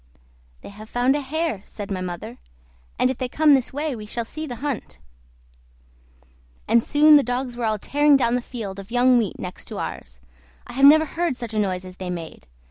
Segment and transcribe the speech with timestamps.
[0.61, 2.39] "They have found a hare," said my mother,
[2.97, 4.97] "and if they come this way we shall see the hunt."
[6.67, 9.77] And soon the dogs were all tearing down the field of young wheat next to
[9.77, 10.19] ours.
[10.65, 12.47] I never heard such a noise as they made.